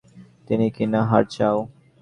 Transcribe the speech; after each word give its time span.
তুমি 0.47 0.67
কি-না 0.75 1.01
হার 1.09 1.23
চাও? 1.33 1.57